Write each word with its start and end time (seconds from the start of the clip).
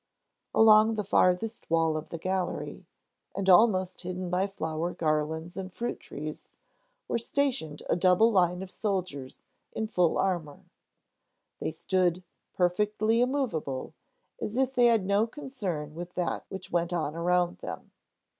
Along 0.55 0.95
the 0.95 1.03
farthest 1.03 1.69
wall 1.69 1.95
of 1.95 2.09
the 2.09 2.17
gallery, 2.17 2.87
and 3.35 3.47
almost 3.47 4.01
hidden 4.01 4.31
by 4.31 4.47
flower 4.47 4.95
garlands 4.95 5.55
and 5.55 5.71
fruit 5.71 5.99
trees, 5.99 6.43
was 7.07 7.27
stationed 7.27 7.83
a 7.87 7.95
double 7.95 8.31
line 8.31 8.63
of 8.63 8.71
soldiers 8.71 9.41
in 9.73 9.85
full 9.85 10.17
armor. 10.17 10.61
They 11.59 11.69
stood, 11.69 12.23
perfectly 12.55 13.21
immovable, 13.21 13.93
as 14.41 14.57
if 14.57 14.73
they 14.73 14.87
had 14.87 15.05
no 15.05 15.27
concern 15.27 15.93
with 15.93 16.13
that 16.13 16.45
which 16.49 16.71
went 16.71 16.91
on 16.93 17.13
around 17.13 17.59
them. 17.59 17.91